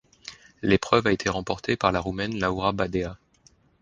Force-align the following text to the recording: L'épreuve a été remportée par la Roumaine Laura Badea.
L'épreuve 0.63 1.05
a 1.05 1.11
été 1.11 1.29
remportée 1.29 1.77
par 1.77 1.91
la 1.91 1.99
Roumaine 1.99 2.39
Laura 2.39 2.71
Badea. 2.71 3.19